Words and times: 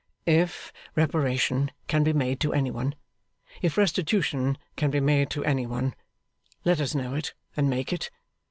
'If 0.25 0.73
reparation 0.95 1.69
can 1.87 2.03
be 2.03 2.11
made 2.11 2.39
to 2.39 2.53
any 2.53 2.71
one, 2.71 2.95
if 3.61 3.77
restitution 3.77 4.57
can 4.75 4.89
be 4.89 4.99
made 4.99 5.29
to 5.29 5.45
any 5.45 5.67
one, 5.67 5.93
let 6.65 6.81
us 6.81 6.95
know 6.95 7.13
it 7.13 7.35
and 7.55 7.69
make 7.69 7.93
it. 7.93 8.09